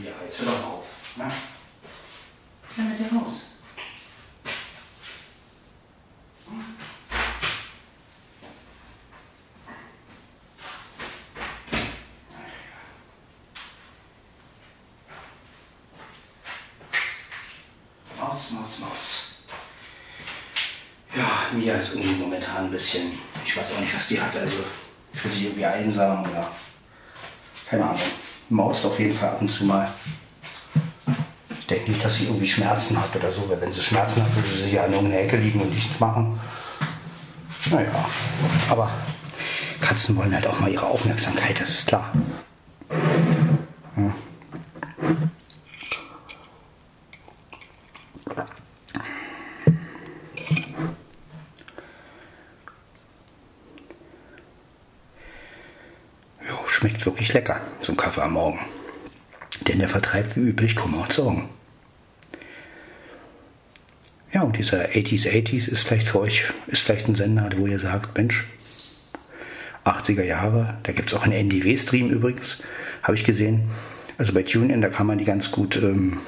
[0.04, 0.86] Ja, jetzt hör doch mal auf.
[1.16, 1.32] Na?
[2.76, 3.54] Was ist denn los?
[18.34, 19.26] Maus, Maus, Maus.
[21.16, 24.58] Ja, Mia ist irgendwie momentan ein bisschen, ich weiß auch nicht, was die hat, also
[25.14, 26.50] fühlt sich irgendwie einsam oder
[27.70, 28.00] keine Ahnung.
[28.50, 29.90] Maust auf jeden Fall ab und zu mal.
[31.60, 34.36] Ich denke nicht, dass sie irgendwie Schmerzen hat oder so, weil wenn sie Schmerzen hat,
[34.36, 36.38] würde sie hier an irgendeiner Ecke liegen und nichts machen.
[37.72, 38.10] Naja,
[38.70, 38.92] aber
[39.80, 42.12] Katzen wollen halt auch mal ihre Aufmerksamkeit, das ist klar.
[43.96, 44.14] Ja.
[56.50, 58.60] Jo, schmeckt wirklich lecker zum Kaffee am Morgen.
[59.68, 61.50] Denn der vertreibt wie üblich Kummer und Sorgen.
[64.34, 64.44] Ja,
[64.74, 68.18] und dieser 80s 80s ist vielleicht für euch, ist vielleicht ein Sender, wo ihr sagt,
[68.18, 68.46] Mensch,
[69.86, 72.64] 80er Jahre, da gibt es auch einen NDW-Stream übrigens,
[73.04, 73.70] habe ich gesehen.
[74.18, 76.20] Also bei TuneIn, da kann man die ganz gut, ähm,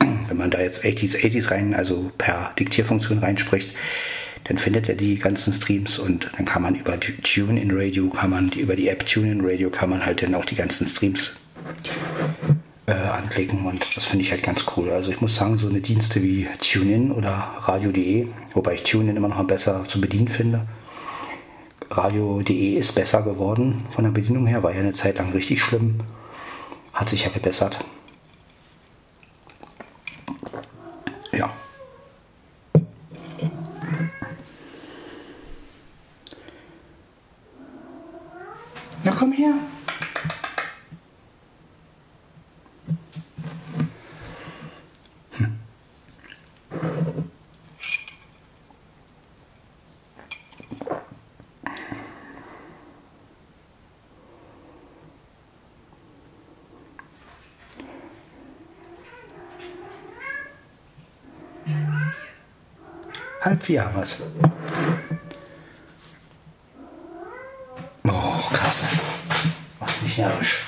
[0.00, 3.72] wenn man da jetzt 80s 80s rein, also per Diktierfunktion reinspricht,
[4.44, 8.50] dann findet er die ganzen Streams und dann kann man über TuneIn Radio, kann man
[8.50, 11.36] über die App TuneIn Radio kann man halt dann auch die ganzen Streams
[12.88, 14.90] äh, anklicken und das finde ich halt ganz cool.
[14.90, 17.30] Also ich muss sagen, so eine Dienste wie TuneIn oder
[17.60, 20.66] Radio.de, wobei ich TuneIn immer noch besser zu bedienen finde.
[21.90, 25.98] Radio.de ist besser geworden von der Bedienung her, war ja eine Zeit lang richtig schlimm.
[26.94, 27.78] Hat sich ja gebessert.
[31.32, 31.50] Ja.
[39.04, 39.54] Na komm her.
[63.68, 64.16] Vier haben wir es.
[68.06, 68.84] Oh, krass.
[69.78, 70.62] Machst mich närrisch.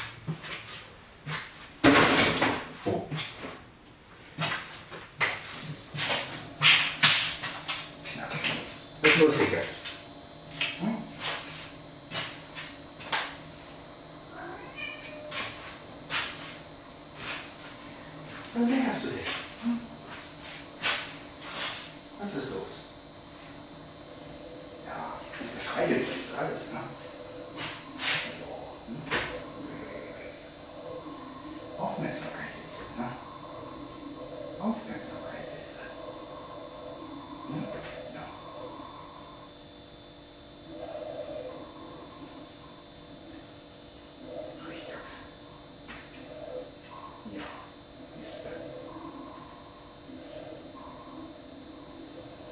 [18.53, 19.19] Was meckerst du denn?
[19.63, 19.81] Hm?
[22.19, 22.73] Was ist los?
[24.87, 26.81] Ja, das verschreitet jetzt alles, ne?
[31.79, 33.09] Aufmerksamkeit jetzt, ne?
[34.59, 35.81] Aufmerksamkeit jetzt.
[37.47, 37.65] Hm?
[38.15, 38.25] Ja.
[44.69, 45.11] Riecht das?
[47.33, 47.49] Ja,
[48.23, 48.59] ist er.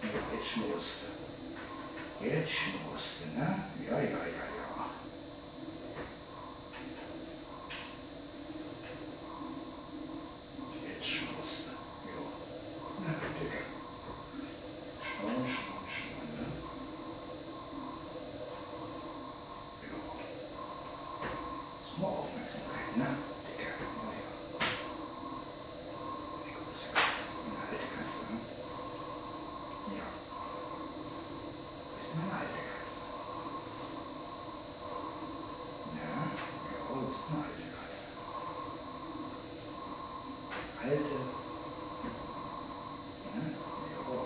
[0.08, 1.04] Ja, jetzt schnurst
[2.20, 2.24] du.
[2.24, 3.64] Jetzt schnurst du, ne?
[3.86, 4.90] Ja, ja, ja, ja.
[10.86, 11.70] Jetzt schnurst du.
[12.08, 12.22] Ja.
[13.04, 13.60] Na, Digga.
[15.02, 16.44] Schnurren, schnurren, schnurren, ne?
[19.82, 19.96] Ja.
[21.82, 23.08] Ist nur Aufmerksamkeit, ne?
[23.46, 23.70] Digga.
[23.80, 24.28] Oh, ja.
[26.46, 28.38] Die große Katze, eine alte Katze, ne?
[29.96, 30.08] Ja.
[31.96, 33.00] Das ist meine alte Katze.
[35.96, 38.06] Ja, ja, das ist eine alte Katze.
[40.80, 41.16] Alte.
[43.34, 44.18] Ja, ja.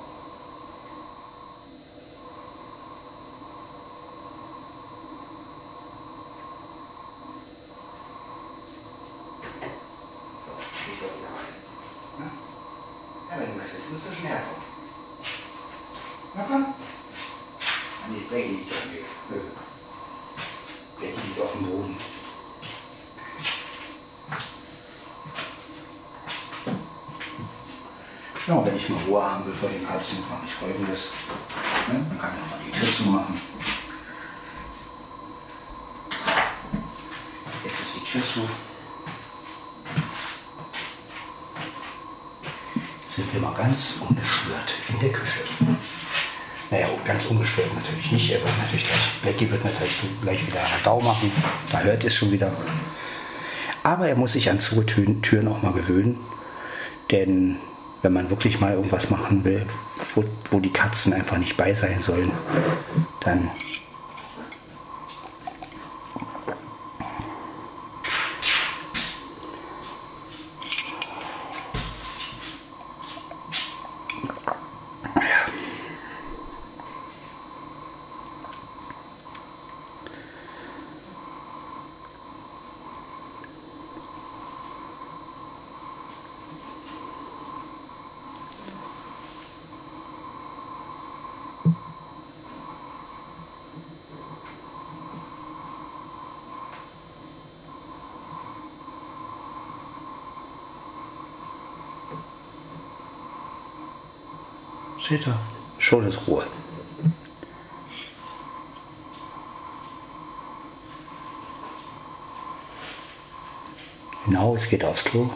[10.45, 10.53] So,
[10.93, 11.33] ich glaube, ja.
[12.19, 12.27] Ne?
[13.31, 14.63] Ja, wenn du was willst, musst du schnell kommen.
[16.35, 16.75] Na komm.
[16.75, 19.05] Ah, nee, Blackie liegt dem Weg.
[20.99, 21.97] Blackie liegt auf dem Boden.
[28.47, 31.13] Ja, wenn ich mal Ruhe haben will vor den Katzen, mache ich folgendes.
[31.89, 32.05] Ne?
[32.09, 33.41] Dann kann auch mal die Tür zumachen.
[36.19, 36.31] So.
[37.65, 38.49] Jetzt ist die Tür zu.
[43.01, 45.41] Jetzt sind wir mal ganz ungestört in der Küche.
[46.71, 48.31] Naja, ganz ungestört natürlich nicht.
[48.33, 51.31] Er wird natürlich gleich, Blackie wird natürlich gleich wieder Radau machen.
[51.71, 52.51] Da hört ihr es schon wieder.
[53.85, 56.19] Aber er muss sich an Zugtüren Türen auch mal gewöhnen.
[57.11, 57.59] Denn
[58.01, 59.67] wenn man wirklich mal irgendwas machen will,
[60.15, 62.33] wo, wo die Katzen einfach nicht bei sein sollen,
[63.21, 63.51] dann
[105.13, 105.39] steht da.
[105.77, 106.47] Schon ist Ruhe.
[114.25, 115.29] Genau, es geht aufs Klo.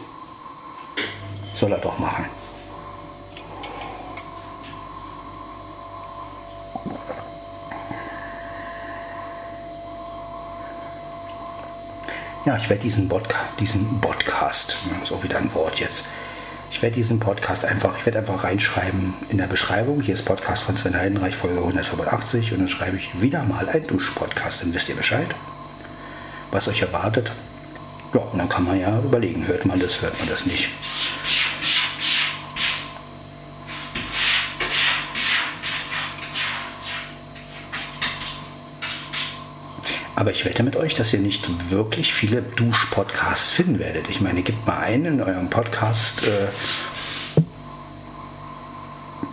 [1.55, 2.25] Soll er doch machen.
[12.47, 16.07] Ja, ich werde diesen, Bodca diesen Podcast, so wieder ein Wort jetzt,
[16.77, 20.03] ich werde diesen Podcast einfach, ich werde einfach reinschreiben in der Beschreibung.
[20.03, 22.53] Hier ist Podcast von Sven Heidenreich, Folge 185.
[22.53, 24.61] Und dann schreibe ich wieder mal ein Dusch-Podcast.
[24.61, 25.35] Dann wisst ihr Bescheid,
[26.51, 27.33] was euch erwartet.
[28.13, 30.69] Ja, und dann kann man ja überlegen, hört man das, hört man das nicht.
[40.27, 44.11] Aber ich wette mit euch, dass ihr nicht wirklich viele Dusch-Podcasts finden werdet.
[44.11, 47.41] Ich meine, gebt mal einen in eurem Podcast äh,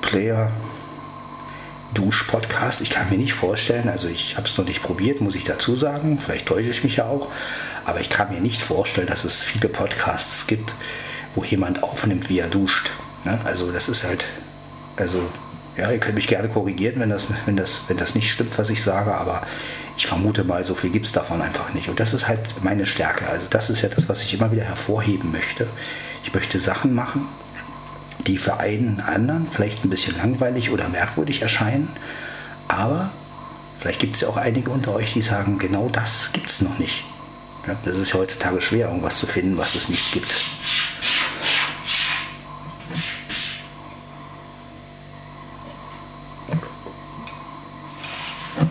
[0.04, 0.52] Player
[1.96, 2.82] Dusch-Podcast.
[2.82, 5.76] Ich kann mir nicht vorstellen, also ich habe es noch nicht probiert, muss ich dazu
[5.76, 6.20] sagen.
[6.24, 7.30] Vielleicht täusche ich mich ja auch.
[7.86, 10.76] Aber ich kann mir nicht vorstellen, dass es viele Podcasts gibt,
[11.34, 12.92] wo jemand aufnimmt, wie er duscht.
[13.24, 13.40] Ne?
[13.46, 14.26] Also das ist halt,
[14.98, 15.28] also
[15.76, 18.70] ja, ihr könnt mich gerne korrigieren, wenn das, wenn das, wenn das nicht stimmt, was
[18.70, 19.42] ich sage, aber
[19.98, 21.90] ich vermute mal, so viel gibt es davon einfach nicht.
[21.90, 23.28] Und das ist halt meine Stärke.
[23.28, 25.68] Also das ist ja das, was ich immer wieder hervorheben möchte.
[26.24, 27.28] Ich möchte Sachen machen,
[28.26, 31.90] die für einen anderen vielleicht ein bisschen langweilig oder merkwürdig erscheinen.
[32.68, 33.12] Aber
[33.80, 36.80] vielleicht gibt es ja auch einige unter euch, die sagen, genau das gibt es noch
[36.80, 37.04] nicht.
[37.86, 40.28] Das ist ja heutzutage schwer, irgendwas zu finden, was es nicht gibt.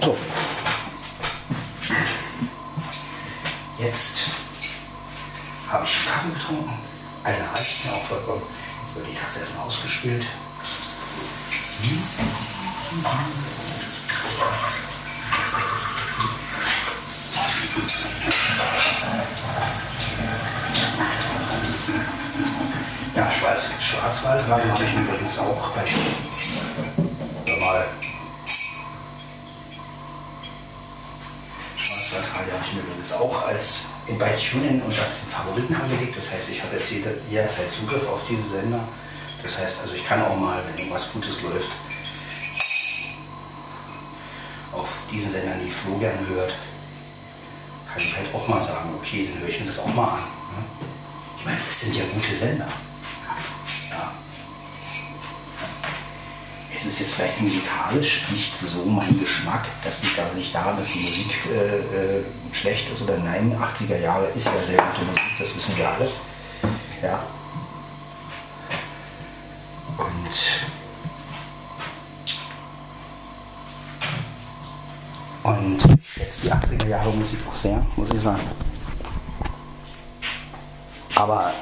[0.00, 0.16] So.
[3.78, 4.26] Jetzt
[5.68, 6.78] habe ich einen Kaffee getrunken.
[7.24, 8.42] Einer reicht mir auch vollkommen.
[8.84, 10.24] Jetzt wird die Tasse erstmal ausgespült.
[11.82, 12.02] Hm.
[23.14, 25.84] Ja, Schwarz, Schwarzwaldradio habe ich übrigens auch bei
[27.58, 27.86] mal
[31.76, 36.16] Schwarzwaldradio habe ich mir übrigens auch als in bei TuneIn unter den Favoriten angelegt.
[36.16, 36.32] Das
[37.04, 38.86] jetzt jederzeit Zugriff auf diese Sender.
[39.42, 41.70] Das heißt, also ich kann auch mal, wenn irgendwas Gutes läuft,
[44.72, 46.54] auf diesen Sendern, die Flo gerne hört,
[47.92, 50.20] kann ich halt auch mal sagen, okay, dann höre ich mir das auch mal an.
[50.20, 50.64] Ne?
[51.38, 52.68] Ich meine, es sind ja gute Sender.
[53.90, 54.12] Ja.
[56.74, 59.66] Es ist jetzt vielleicht musikalisch nicht so mein Geschmack.
[59.84, 63.54] Das liegt aber nicht daran, dass die Musik äh, äh, schlecht ist oder nein.
[63.54, 66.08] 80er Jahre ist ja sehr gute Musik, das wissen wir alle.
[67.02, 67.22] Ja.
[69.98, 70.62] Und
[75.42, 75.78] Und
[76.16, 78.40] jetzt die 80er Jahre Musik auch sehr, muss ich sagen.
[81.16, 81.52] Aber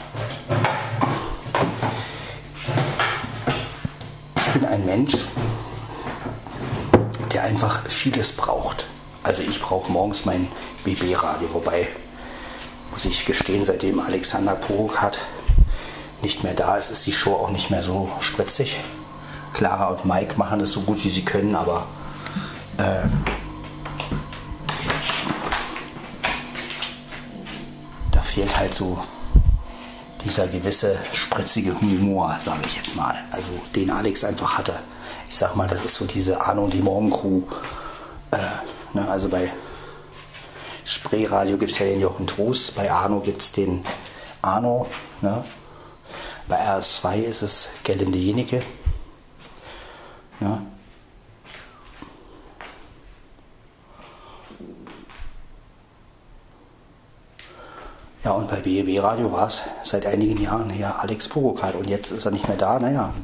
[4.36, 5.14] ich bin ein Mensch,
[7.32, 8.86] der einfach vieles braucht.
[9.22, 10.46] Also ich brauche morgens mein
[10.84, 11.88] BB-Radio, wobei,
[12.90, 14.98] muss ich gestehen, seitdem Alexander Poruk
[16.22, 18.78] nicht mehr da ist, ist die Show auch nicht mehr so spritzig.
[19.52, 21.86] Clara und Mike machen es so gut wie sie können, aber
[22.78, 23.08] äh,
[28.30, 29.02] fehlt halt so
[30.24, 33.14] dieser gewisse spritzige Humor, sage ich jetzt mal.
[33.32, 34.78] Also den Alex einfach hatte.
[35.28, 37.42] Ich sag mal, das ist so diese Arno die Morgencrew.
[38.30, 38.36] Äh,
[38.94, 39.50] ne, also bei
[40.90, 43.84] Spreeradio gibt es ja den Jochen Trost, bei Arno gibt es den
[44.42, 44.88] Arno.
[45.20, 45.44] Ne?
[46.48, 48.64] Bei RS2 ist es Gelinde Jenike.
[50.40, 50.66] Ne?
[58.24, 62.10] Ja, und bei BEB Radio war es seit einigen Jahren her Alex Pogokal und jetzt
[62.10, 62.80] ist er nicht mehr da.
[62.80, 63.14] Naja,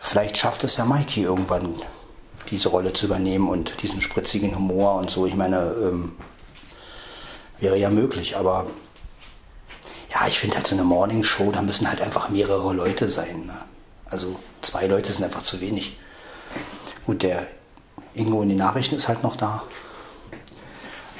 [0.00, 1.80] vielleicht schafft es ja Mikey irgendwann,
[2.52, 5.26] diese Rolle zu übernehmen und diesen spritzigen Humor und so.
[5.26, 6.12] Ich meine, ähm,
[7.58, 8.66] wäre ja möglich, aber
[10.12, 13.46] ja, ich finde halt so eine Morning Show, da müssen halt einfach mehrere Leute sein.
[13.46, 13.56] Ne?
[14.04, 15.98] Also zwei Leute sind einfach zu wenig.
[17.06, 17.46] Gut, der
[18.12, 19.62] Ingo in den Nachrichten ist halt noch da.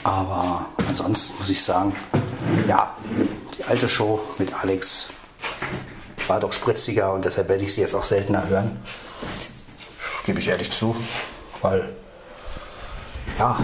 [0.05, 1.97] Aber ansonsten muss ich sagen,
[2.69, 2.95] ja,
[3.57, 5.09] die alte Show mit Alex
[6.27, 8.79] war doch spritziger und deshalb werde ich sie jetzt auch seltener hören.
[10.25, 10.95] Gebe ich ehrlich zu,
[11.61, 11.89] weil
[13.39, 13.59] ja,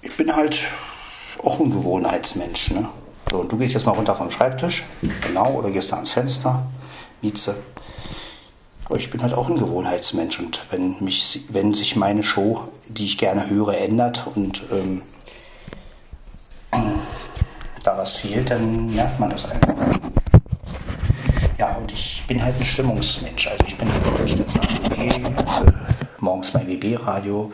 [0.00, 0.58] ich bin halt
[1.42, 2.70] auch ein Gewohnheitsmensch.
[2.70, 2.88] Ne?
[3.30, 4.84] So, du gehst jetzt mal runter vom Schreibtisch,
[5.26, 6.66] genau, oder gehst da ans Fenster,
[7.20, 7.56] Mieze.
[8.86, 13.06] Aber ich bin halt auch ein Gewohnheitsmensch und wenn, mich, wenn sich meine Show, die
[13.06, 15.02] ich gerne höre, ändert und ähm,
[17.82, 19.74] da was fehlt, dann merkt man das einfach.
[21.56, 23.46] Ja, und ich bin halt ein Stimmungsmensch.
[23.46, 24.38] Also ich bin halt
[24.98, 25.72] äh,
[26.18, 27.52] morgens mein WB-Radio.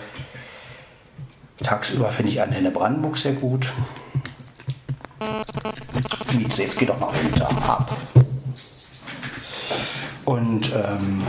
[1.62, 3.70] Tagsüber finde ich Antenne Brandenburg sehr gut.
[6.32, 7.94] Mietze, jetzt geht doch mal runter ab.
[10.24, 11.22] Und ähm,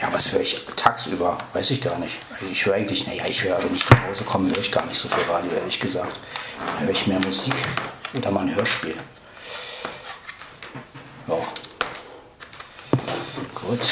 [0.00, 1.36] ja, was höre ich tagsüber?
[1.52, 2.16] Weiß ich gar nicht.
[2.40, 4.86] Also ich höre eigentlich, naja, ich höre, wenn ich nach Hause komme, höre ich gar
[4.86, 6.18] nicht so viel Radio, ehrlich gesagt.
[6.58, 7.54] Dann höre ich mehr Musik
[8.14, 8.94] oder mal ein Hörspiel.
[13.72, 13.88] Gut.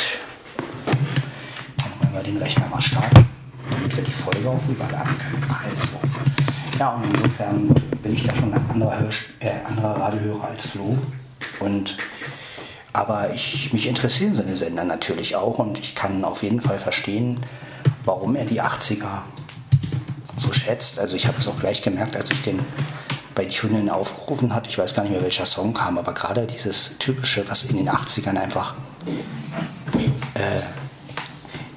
[1.78, 3.26] Dann wollen wir den Rechner mal starten,
[3.70, 5.46] damit wir die Folge auch überladen können.
[5.48, 6.78] Also.
[6.78, 7.68] Ja, und insofern
[8.02, 10.98] bin ich da schon ein anderer, Hör äh, anderer Radiohörer als Flo.
[11.60, 11.96] Und
[12.92, 17.40] aber ich, mich interessieren seine Sender natürlich auch und ich kann auf jeden Fall verstehen,
[18.04, 19.22] warum er die 80er
[20.36, 20.98] so schätzt.
[20.98, 22.58] Also ich habe es auch gleich gemerkt, als ich den
[23.34, 24.66] bei TuneIn aufgerufen hat.
[24.66, 27.88] Ich weiß gar nicht mehr, welcher Song kam, aber gerade dieses typische, was in den
[27.88, 28.74] 80ern einfach
[30.34, 30.60] äh,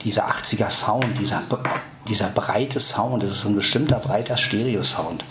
[0.03, 1.41] dieser 80er Sound, dieser,
[2.07, 5.23] dieser breite Sound, das ist so ein bestimmter breiter Stereo-Sound.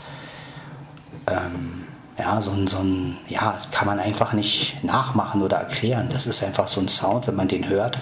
[1.26, 1.84] Ähm,
[2.18, 6.09] ja, so ein, so ein, ja, kann man einfach nicht nachmachen oder erklären.
[6.12, 7.99] Das ist einfach so ein Sound, wenn man den hört.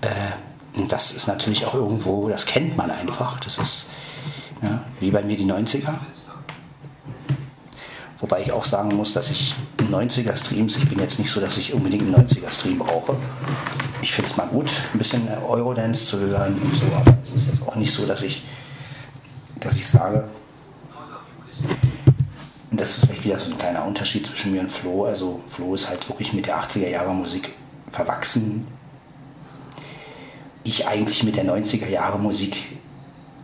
[0.00, 3.40] Äh, das ist natürlich auch irgendwo, das kennt man einfach.
[3.40, 3.86] Das ist
[4.62, 5.94] ja, wie bei mir die 90er.
[8.20, 9.54] Wobei ich auch sagen muss, dass ich
[9.90, 10.76] mh, 90er Streams.
[10.76, 13.16] Ich bin jetzt nicht so, dass ich unbedingt einen 90er Stream brauche.
[14.02, 17.48] Ich finde es mal gut, ein bisschen Eurodance zu hören und so, aber es ist
[17.48, 18.42] jetzt auch nicht so, dass ich,
[19.58, 20.24] dass ich sage,
[22.70, 25.04] und das ist vielleicht wieder so ein kleiner Unterschied zwischen mir und Flo.
[25.04, 27.50] Also Flo ist halt wirklich mit der 80er Jahre Musik
[27.90, 28.66] verwachsen.
[30.62, 32.56] Ich eigentlich mit der 90er Jahre Musik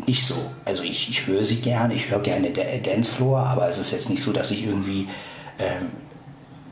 [0.07, 0.35] nicht so.
[0.65, 4.23] Also ich, ich höre sie gerne, ich höre gerne Dancefloor, aber es ist jetzt nicht
[4.23, 5.09] so, dass ich irgendwie,
[5.59, 5.89] ähm,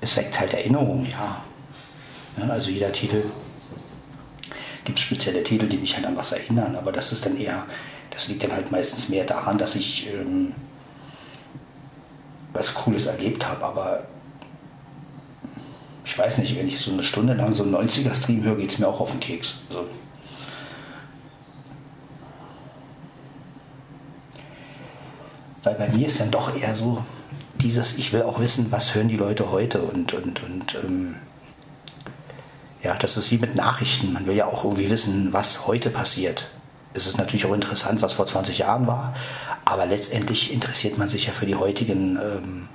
[0.05, 1.43] es weckt halt Erinnerungen, ja.
[2.37, 2.49] ja.
[2.49, 3.23] Also jeder Titel,
[4.85, 7.65] gibt spezielle Titel, die mich halt an was erinnern, aber das ist dann eher,
[8.11, 10.53] das liegt dann halt meistens mehr daran, dass ich ähm,
[12.53, 14.05] was Cooles erlebt habe, aber
[16.05, 18.79] ich weiß nicht, wenn ich so eine Stunde lang so einen 90er-Stream höre, geht es
[18.79, 19.61] mir auch auf den Keks.
[19.71, 19.89] Also,
[25.63, 27.03] weil bei mir ist dann doch eher so
[27.65, 31.17] dieses, ich will auch wissen, was hören die Leute heute und, und, und ähm,
[32.83, 34.13] ja, das ist wie mit Nachrichten.
[34.13, 36.47] Man will ja auch irgendwie wissen, was heute passiert.
[36.93, 39.15] Es ist natürlich auch interessant, was vor 20 Jahren war,
[39.65, 42.69] aber letztendlich interessiert man sich ja für die heutigen ähm,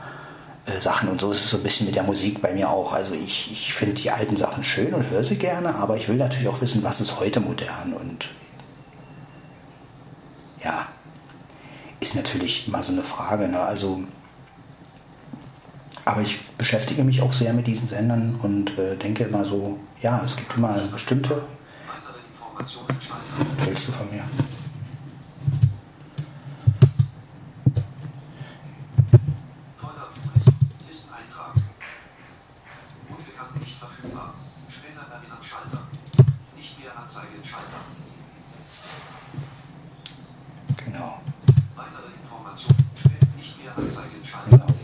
[0.66, 2.92] äh, Sachen und so ist es so ein bisschen mit der Musik bei mir auch.
[2.92, 6.18] Also ich, ich finde die alten Sachen schön und höre sie gerne, aber ich will
[6.18, 8.28] natürlich auch wissen, was ist heute modern und
[10.64, 10.88] ja,
[12.00, 13.48] ist natürlich immer so eine Frage.
[13.48, 13.60] Ne?
[13.60, 14.04] Also,
[16.10, 20.22] aber ich beschäftige mich auch sehr mit diesen Sendern und äh, denke immer so, ja,
[20.26, 21.44] es gibt immer bestimmte.
[23.66, 24.24] Willst du von mir?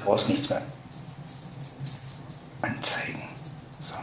[0.06, 0.62] brauchst nichts mehr
[2.66, 3.24] anzeigen.
[3.82, 3.94] So.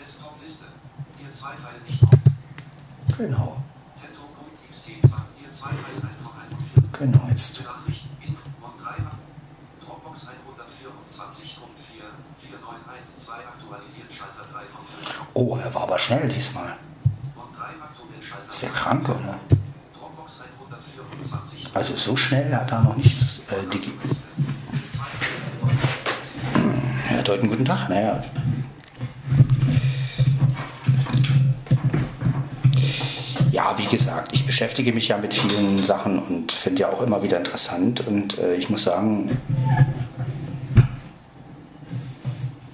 [0.00, 0.66] Desktop-Liste.
[1.18, 2.10] Dir zwei Pfeile nicht auf.
[3.18, 3.62] Genau.
[4.00, 5.08] Tento.xt2.
[5.40, 6.82] Dir zwei Pfeile einfach ein und vier.
[6.92, 7.62] Genau, jetzt.
[7.64, 8.16] Nachrichten.
[8.22, 8.48] Info.
[8.60, 8.96] Mon 3.
[9.84, 10.34] Dropbox 124.4.
[12.40, 15.23] 4912 aktualisiert Schalter 3 von 5.
[15.34, 16.76] Oh, er war aber schnell diesmal.
[17.34, 19.38] Mon 3 aktuell Schalter Ist der krank, oder?
[19.98, 21.70] Dropbox 124.
[21.74, 23.40] Also so schnell hat er noch nichts.
[23.50, 23.92] Äh, digi
[27.28, 27.88] heute einen guten Tag.
[27.88, 28.22] Naja.
[33.50, 37.22] Ja, wie gesagt, ich beschäftige mich ja mit vielen Sachen und finde ja auch immer
[37.22, 38.06] wieder interessant.
[38.06, 39.38] Und äh, ich muss sagen,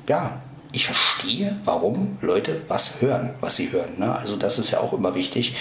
[0.09, 0.41] ja,
[0.73, 1.10] ich verstehe,
[1.64, 3.99] warum Leute was hören, was sie hören.
[3.99, 4.14] Ne?
[4.14, 5.57] Also das ist ja auch immer wichtig.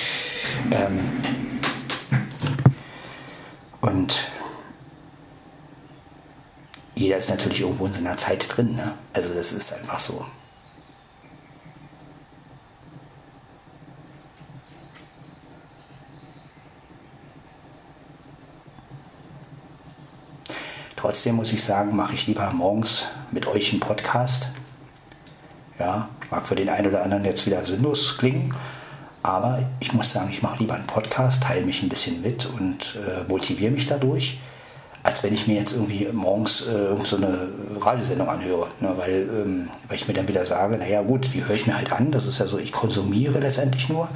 [0.71, 0.99] Ähm,
[3.81, 4.27] und
[6.95, 8.75] jeder ist natürlich irgendwo in seiner Zeit drin.
[8.75, 8.93] Ne?
[9.13, 10.25] Also das ist einfach so.
[20.95, 24.47] Trotzdem muss ich sagen, mache ich lieber morgens mit euch einen Podcast.
[25.79, 28.53] Ja, mag für den einen oder anderen jetzt wieder sinnlos klingen,
[29.23, 32.97] aber ich muss sagen, ich mache lieber einen Podcast, teile mich ein bisschen mit und
[32.97, 34.41] äh, motiviere mich dadurch,
[35.03, 37.47] als wenn ich mir jetzt irgendwie morgens äh, so eine
[37.79, 38.67] Radiosendung anhöre.
[38.81, 38.93] Ne?
[38.97, 41.93] Weil, ähm, weil ich mir dann wieder sage, naja gut, die höre ich mir halt
[41.93, 44.09] an, das ist ja so, ich konsumiere letztendlich nur.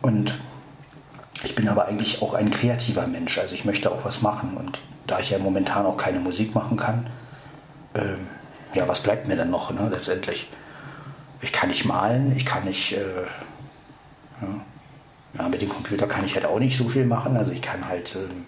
[0.00, 0.38] Und
[1.44, 4.80] ich bin aber eigentlich auch ein kreativer Mensch, also ich möchte auch was machen und
[5.06, 7.08] da ich ja momentan auch keine Musik machen kann,
[7.94, 8.26] ähm,
[8.74, 10.48] ja, was bleibt mir dann noch, ne, letztendlich?
[11.42, 13.22] Ich kann nicht malen, ich kann nicht, äh,
[14.40, 14.60] ja,
[15.38, 17.86] ja, mit dem Computer kann ich halt auch nicht so viel machen, also ich kann
[17.88, 18.44] halt, ähm,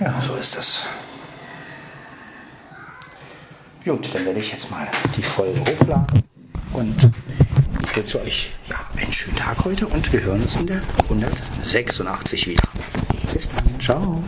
[0.00, 0.82] ja, so ist das.
[3.84, 6.22] Gut, dann werde ich jetzt mal die Folge hochladen
[6.72, 7.10] und
[7.92, 12.46] ich wünsche euch ja, einen schönen Tag heute und wir hören uns in der 186
[12.48, 12.68] wieder.
[13.32, 14.24] Bis dann, ciao.